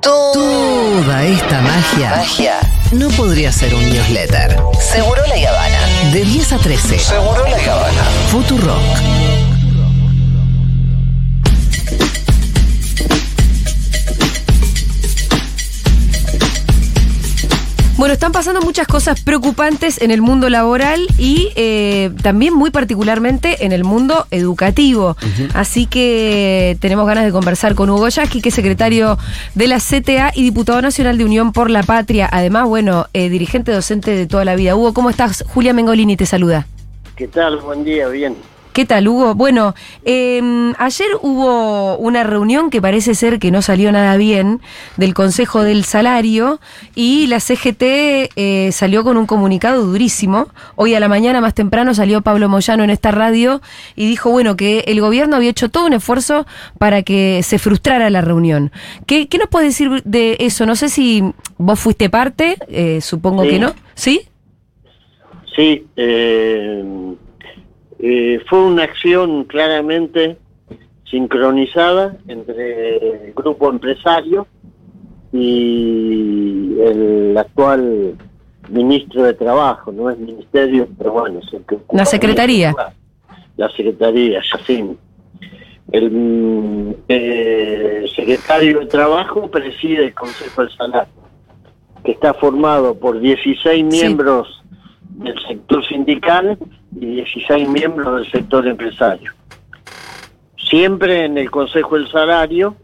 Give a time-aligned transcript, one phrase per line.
[0.00, 2.60] Toda esta magia, Magia.
[2.92, 4.58] no podría ser un newsletter.
[4.80, 5.78] Seguro la Habana.
[6.12, 6.98] De 10 a 13.
[6.98, 8.02] Seguro la Habana.
[8.30, 9.39] Futurock.
[18.00, 23.66] Bueno, están pasando muchas cosas preocupantes en el mundo laboral y eh, también muy particularmente
[23.66, 25.18] en el mundo educativo.
[25.52, 29.18] Así que tenemos ganas de conversar con Hugo Yasky, que es secretario
[29.54, 32.26] de la CTA y diputado nacional de Unión por la Patria.
[32.32, 34.76] Además, bueno, eh, dirigente docente de toda la vida.
[34.76, 35.44] Hugo, ¿cómo estás?
[35.48, 36.66] Julia Mengolini te saluda.
[37.16, 37.58] ¿Qué tal?
[37.58, 38.34] Buen día, bien.
[38.72, 39.34] ¿Qué tal, Hugo?
[39.34, 39.74] Bueno,
[40.04, 40.40] eh,
[40.78, 44.60] ayer hubo una reunión que parece ser que no salió nada bien
[44.96, 46.60] del Consejo del Salario
[46.94, 47.82] y la CGT
[48.36, 50.46] eh, salió con un comunicado durísimo.
[50.76, 53.60] Hoy a la mañana, más temprano, salió Pablo Moyano en esta radio
[53.96, 56.46] y dijo, bueno, que el gobierno había hecho todo un esfuerzo
[56.78, 58.70] para que se frustrara la reunión.
[59.04, 60.64] ¿Qué, qué nos puedes decir de eso?
[60.64, 61.24] No sé si
[61.58, 63.48] vos fuiste parte, eh, supongo Sí.
[63.50, 63.74] que no.
[63.94, 64.20] ¿Sí?
[65.56, 66.84] Sí, eh,
[68.02, 70.38] eh, fue una acción claramente
[71.10, 74.46] sincronizada entre el grupo empresario
[75.32, 78.16] y el actual
[78.70, 82.74] ministro de Trabajo, no es ministerio, pero bueno, es el que La secretaría.
[83.56, 84.96] La secretaría, Yacine.
[85.92, 91.12] El eh, secretario de Trabajo preside el Consejo del Salario,
[92.04, 94.62] que está formado por 16 miembros
[95.16, 96.58] del sector sindical
[96.96, 99.32] y 16 miembros del sector empresario.
[100.56, 102.76] Siempre en el Consejo del Salario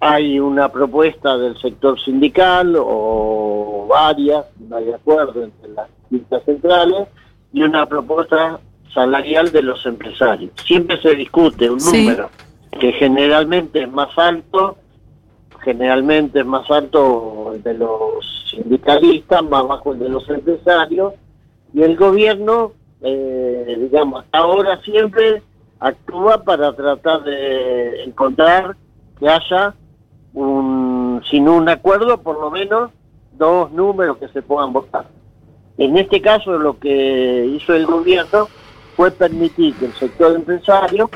[0.00, 7.08] hay una propuesta del sector sindical o varias, no hay acuerdo entre las distintas centrales,
[7.52, 8.58] y una propuesta
[8.92, 10.52] salarial de los empresarios.
[10.64, 12.04] Siempre se discute un Sí.
[12.04, 12.30] número
[12.80, 14.76] que generalmente es más alto,
[15.60, 21.14] generalmente es más alto de los sindicalistas, más bajo el de los empresarios,
[21.74, 25.42] y el gobierno, eh, digamos, hasta ahora siempre
[25.80, 28.76] actúa para tratar de encontrar
[29.18, 29.74] que haya
[30.34, 32.90] un, sin un acuerdo, por lo menos
[33.32, 35.06] dos números que se puedan votar.
[35.78, 38.46] En este caso, lo que hizo el gobierno
[38.94, 41.10] fue permitir que el sector empresario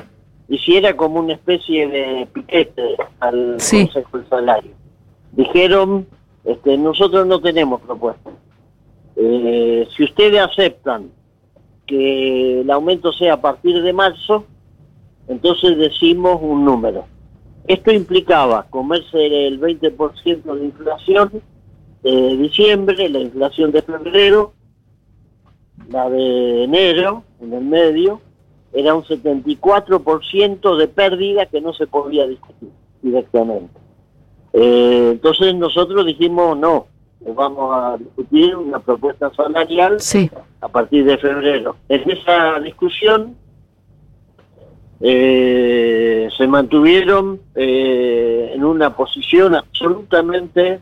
[0.48, 3.84] hiciera como una especie de piquete al Sí.
[3.84, 4.72] Consejo del Salario.
[5.32, 6.06] Dijeron,
[6.46, 8.30] este, nosotros no tenemos propuesta.
[9.16, 11.10] Eh, si ustedes aceptan
[11.86, 14.44] que el aumento sea a partir de marzo,
[15.28, 17.06] entonces decimos un número.
[17.66, 21.42] Esto implicaba comerse el 20% de inflación
[22.02, 24.52] de diciembre, la inflación de febrero,
[25.90, 28.20] la de enero, en el medio,
[28.72, 32.70] era un 74% de pérdida que no se podía discutir
[33.02, 33.85] directamente.
[34.59, 36.87] Eh, entonces nosotros dijimos no,
[37.34, 40.31] vamos a discutir una propuesta salarial Sí.
[40.62, 41.77] a partir de febrero.
[41.91, 43.37] En esa discusión
[45.00, 50.81] eh, se mantuvieron eh, en una posición absolutamente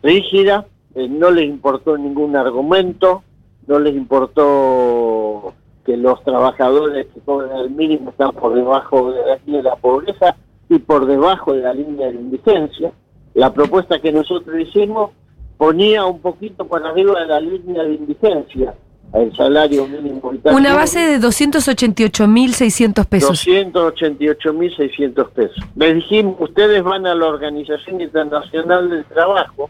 [0.00, 0.64] rígida,
[0.94, 3.24] eh, no les importó ningún argumento,
[3.66, 5.54] no les importó
[5.84, 10.36] que los trabajadores que cobran el mínimo están por debajo de la de la pobreza
[10.70, 12.92] y por debajo de la línea de indigencia.
[13.34, 15.10] La propuesta que nosotros hicimos
[15.58, 18.72] ponía un poquito por arriba de la línea de indigencia
[19.12, 20.54] el salario mínimo vital.
[20.54, 23.44] Una base de 288.600 pesos.
[23.44, 25.56] 288.600 pesos.
[25.74, 29.68] Les dijimos, ustedes van a la Organización Internacional del Trabajo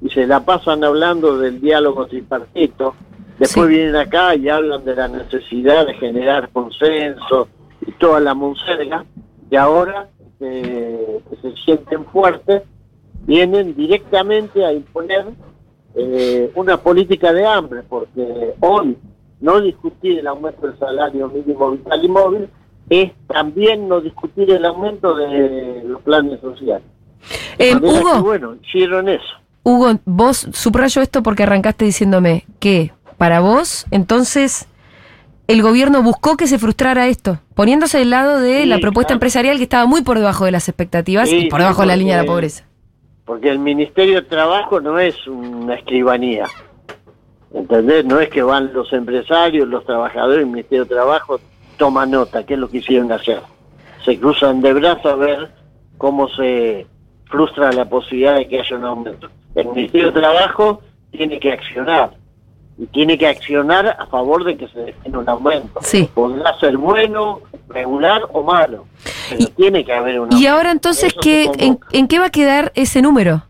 [0.00, 2.94] y se la pasan hablando del diálogo tripartito.
[3.38, 3.74] Después Sí.
[3.74, 7.48] vienen acá y hablan de la necesidad de generar consenso
[7.86, 9.04] y toda la monserga.
[9.50, 10.08] Y ahora
[10.42, 12.62] eh, que se sienten fuertes,
[13.26, 15.26] vienen directamente a imponer
[15.94, 18.96] eh, una política de hambre, porque hoy
[19.40, 22.48] no discutir el aumento del salario mínimo vital y móvil
[22.88, 26.86] es también no discutir el aumento de los planes sociales.
[27.58, 29.24] Eh, que, Hugo, bueno, hicieron eso.
[29.62, 34.66] Hugo, vos subrayo esto porque arrancaste diciéndome que para vos, entonces,
[35.52, 39.16] el gobierno buscó que se frustrara esto, poniéndose del lado de Sí, la propuesta claro.
[39.16, 41.96] empresarial que estaba muy por debajo de las expectativas Sí, y por debajo de la
[41.96, 42.64] línea de la pobreza.
[43.24, 46.46] Porque el Ministerio de Trabajo no es una escribanía.
[47.54, 48.04] ¿Entendés?
[48.04, 51.38] No es que van los empresarios, los trabajadores, el Ministerio de Trabajo
[51.76, 53.40] toma nota, qué es lo que hicieron hacer.
[54.04, 55.50] Se cruzan de brazos a ver
[55.98, 56.86] cómo se
[57.26, 59.28] frustra la posibilidad de que haya un aumento.
[59.54, 62.10] El Ministerio de Trabajo tiene que accionar.
[62.82, 65.78] Y tiene que accionar a favor de que se defina un aumento.
[65.82, 66.08] Sí.
[66.12, 68.86] Podrá ser bueno, regular o malo,
[69.30, 70.50] pero Y- tiene que haber un Y aumento.
[70.52, 73.44] ahora entonces, ¿qué, en, en qué va a quedar ese número?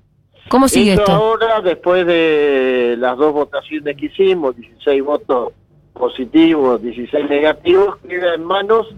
[0.50, 1.12] ¿Cómo sigue Esto esto?
[1.14, 5.52] ahora, después de las dos votaciones que hicimos, 16 votos
[5.94, 8.88] positivos, 16 negativos, queda en manos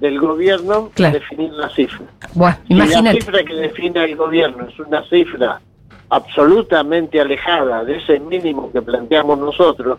[0.00, 1.14] del gobierno Claro.
[1.14, 2.04] definir la cifra.
[2.34, 5.60] Buah, Si la cifra que define el gobierno es una cifra
[6.08, 9.98] absolutamente alejada de ese mínimo que planteamos nosotros,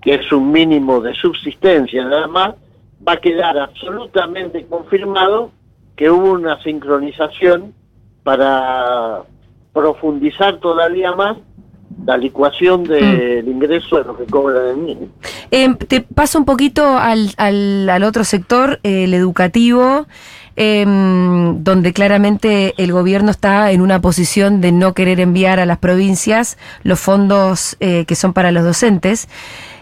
[0.00, 2.54] que es un mínimo de subsistencia nada más,
[3.06, 5.50] va a quedar absolutamente confirmado
[5.96, 7.74] que hubo una sincronización
[8.22, 9.22] para
[9.72, 11.36] profundizar todavía más
[12.04, 15.08] la licuación del ingreso de lo que cobran el mínimo.
[15.50, 20.06] Eh, te paso un poquito al, al, al otro sector, el educativo,
[20.56, 25.78] eh, donde claramente el gobierno está en una posición de no querer enviar a las
[25.78, 29.28] provincias los fondos eh, que son para los docentes.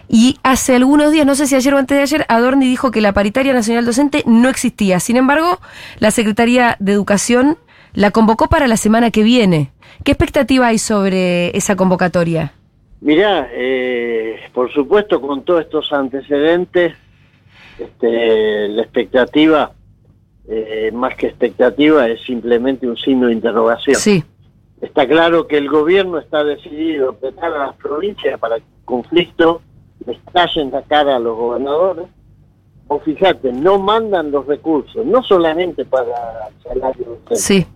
[0.07, 3.01] Y hace algunos días, no sé si ayer o antes de ayer, Adorni dijo que
[3.01, 4.99] la paritaria nacional docente no existía.
[4.99, 5.59] Sin embargo,
[5.99, 7.57] la Secretaría de Educación
[7.93, 9.71] la convocó para la semana que viene.
[10.03, 12.53] ¿Qué expectativa hay sobre esa convocatoria?
[13.01, 16.93] Mirá, eh, por supuesto con todos estos antecedentes,
[17.77, 19.71] este, la expectativa,
[20.47, 23.95] eh, más que expectativa, es simplemente un signo de interrogación.
[23.95, 24.23] Sí,
[24.81, 28.85] Está claro que el gobierno está decidido a apretar a las provincias para que el
[28.85, 29.61] conflicto
[30.05, 30.17] les
[30.55, 32.05] en la cara a los gobernadores.
[32.87, 37.67] O fíjate, no mandan los recursos, no solamente para el salario sí.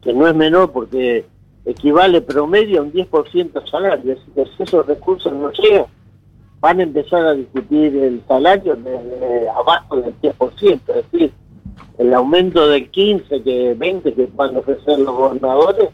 [0.00, 1.24] que no es menor porque
[1.64, 4.12] equivale promedio a un 10% de salario.
[4.14, 5.86] Es decir, si esos recursos no llegan,
[6.60, 10.80] van a empezar a discutir el salario de, de abajo del 10%.
[10.88, 11.32] Es decir,
[11.98, 15.90] el aumento del 15, que 20 que van a ofrecer los gobernadores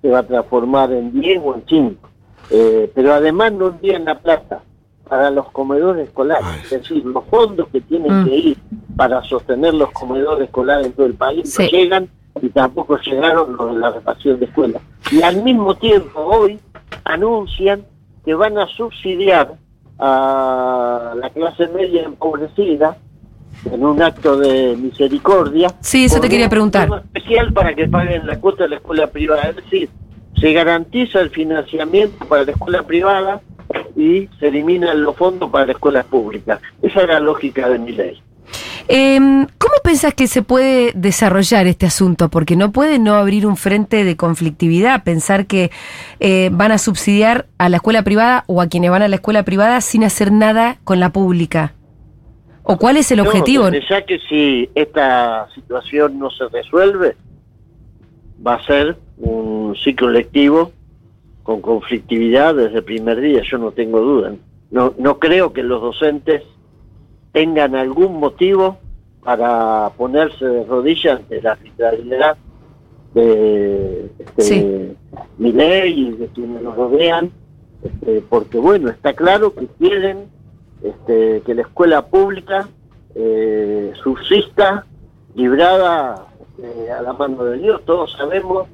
[0.00, 2.08] se va a transformar en 10 o en 5.
[2.52, 4.62] Eh, pero además no envían la plata
[5.08, 6.46] para los comedores escolares.
[6.64, 8.24] Es decir, los fondos que tienen Mm.
[8.24, 8.56] que ir
[8.96, 11.62] para sostener los comedores escolares en todo el país Sí.
[11.64, 12.08] no llegan
[12.40, 14.82] y tampoco llegaron los de la reparación de escuelas.
[15.10, 16.58] Y al mismo tiempo hoy
[17.04, 17.84] anuncian
[18.24, 19.54] que van a subsidiar
[19.98, 22.96] a la clase media empobrecida
[23.70, 25.74] en un acto de misericordia.
[25.80, 26.88] Sí, eso te quería un preguntar.
[27.04, 29.42] especial para que paguen la cuota de la escuela privada.
[29.50, 29.90] Es decir,
[30.40, 33.42] se garantiza el financiamiento para la escuela privada
[33.96, 36.60] y se eliminan los fondos para la escuela pública.
[36.80, 38.22] Esa es la lógica de mi ley.
[38.92, 39.18] Eh,
[39.58, 42.28] ¿Cómo pensás que se puede desarrollar este asunto?
[42.28, 45.70] Porque no puede no abrir un frente de conflictividad, pensar que
[46.18, 49.44] eh, van a subsidiar a la escuela privada o a quienes van a la escuela
[49.44, 51.72] privada sin hacer nada con la pública.
[52.64, 53.68] ¿O cuál es el No, objetivo?
[53.88, 57.14] ya que si esta situación no se resuelve,
[58.44, 60.72] va a ser un ciclo lectivo
[61.44, 64.32] con conflictividad desde el primer día, yo no tengo duda.
[64.72, 66.42] No, no creo que los docentes
[67.32, 68.78] tengan algún motivo
[69.22, 72.36] para ponerse de rodillas ante la arbitrariedad
[73.14, 74.96] de este, Sí.
[75.38, 77.30] mi ley y de quienes nos rodean,
[77.82, 80.26] este, porque bueno, está claro que quieren
[80.82, 82.68] este, que la escuela pública
[83.14, 84.86] eh, subsista
[85.34, 87.82] librada este, a la mano de Dios.
[87.84, 88.66] Todos sabemos,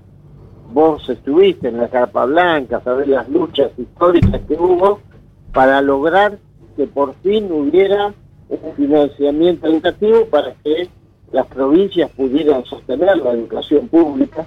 [0.73, 5.01] vos estuviste en la Carpa Blanca, sabés las luchas históricas que hubo
[5.53, 6.39] para lograr
[6.77, 8.13] que por fin hubiera
[8.49, 10.89] un financiamiento educativo para que
[11.33, 14.47] las provincias pudieran sostener la educación pública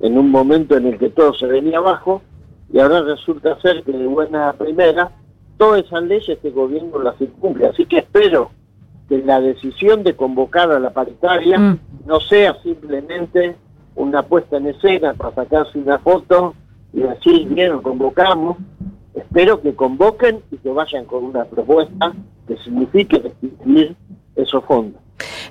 [0.00, 2.22] en un momento en el que todo se venía abajo
[2.72, 5.10] y ahora resulta ser que de buena primera
[5.58, 7.66] todas esas leyes este gobierno las incumple.
[7.66, 8.50] Así que espero
[9.08, 11.78] que la decisión de convocar a la paritaria Mm.
[12.06, 13.56] no sea simplemente
[13.96, 16.54] una puesta en escena para sacarse una foto
[16.92, 18.56] y decir, bien, convocamos.
[19.14, 22.12] Espero que convoquen y que vayan con una propuesta
[22.56, 23.22] que signifique
[24.36, 25.00] esos fondos.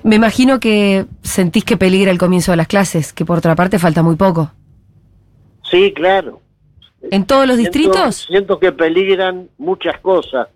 [0.02, 3.78] Me imagino que sentís que peligra el comienzo de las clases, que por otra parte
[3.78, 4.50] falta muy poco.
[5.70, 6.40] Sí, claro.
[7.10, 8.26] ¿En todos los Siento- distritos?
[8.28, 10.48] Siento que peligran muchas cosas,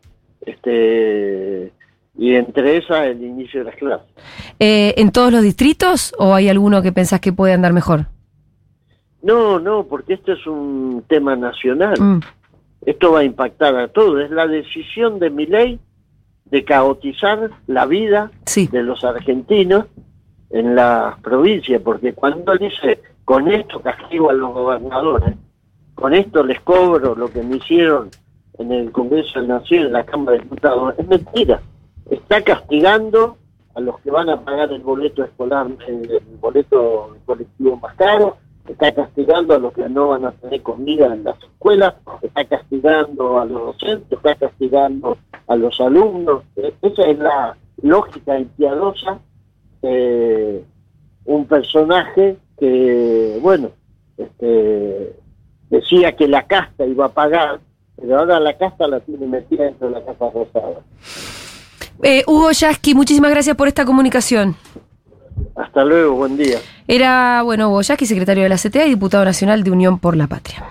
[0.45, 1.73] este,
[2.19, 4.07] y entre esas el inicio de las clases.
[4.59, 8.07] Eh, ¿En todos los distritos o hay alguno que pensás que puede andar mejor?
[9.23, 11.95] No, no, porque esto es un tema nacional.
[11.99, 12.21] Mm,
[12.85, 14.23] Esto va a impactar a todos.
[14.23, 15.79] Es la decisión de mi ley
[16.45, 19.87] de caotizar la vida sí, de los argentinos
[20.51, 25.35] en las provincias, porque cuando dice, con esto castigo a los gobernadores,
[25.95, 28.11] con esto les cobro lo que me hicieron
[28.59, 31.61] en el Congreso de la Nación, en la Cámara de Diputados, es mentira.
[32.11, 33.37] Está castigando
[33.75, 38.37] a los que van a pagar el boleto escolar, el boleto colectivo más caro,
[38.69, 43.41] está castigando a los que no van a tener comida en las escuelas, está castigando
[43.41, 46.43] a los docentes, está castigando a los alumnos.
[46.57, 49.19] Eh, Esa es la lógica impiadosa
[49.83, 50.65] de
[51.25, 53.71] un personaje que, bueno,
[54.17, 55.15] este,
[55.71, 57.61] decía que la casta iba a pagar,
[57.97, 60.81] pero ahora la casta la tiene metida dentro de la casa rosada.
[62.03, 64.57] Eh, Hugo Yasky, muchísimas gracias por esta comunicación.
[65.55, 66.59] Hasta luego, buen día.
[66.89, 70.27] Era, bueno, Hugo Yasky, secretario de la CTA y diputado nacional de Unión por la
[70.27, 70.65] Patria.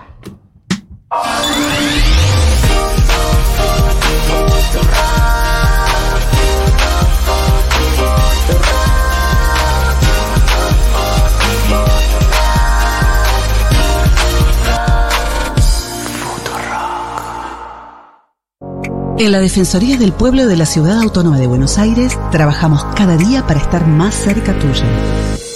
[19.16, 23.46] En la Defensoría del Pueblo de la Ciudad Autónoma de Buenos Aires trabajamos cada día
[23.46, 24.82] para estar más cerca tuyo.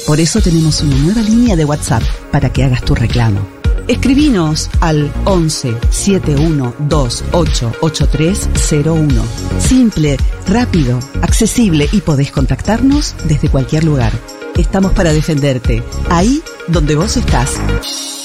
[0.07, 3.41] Por eso tenemos una nueva línea de WhatsApp para que hagas tu reclamo.
[3.89, 9.23] Escribinos al 11 71 28 8301.
[9.59, 14.13] Simple, rápido, accesible y podés contactarnos desde cualquier lugar.
[14.57, 18.18] Estamos para defenderte, ahí donde vos estás.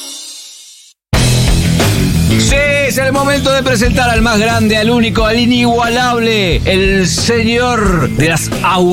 [2.93, 8.29] Es el momento de presentar al más grande, al único, al inigualable, el señor de
[8.29, 8.83] las aguas.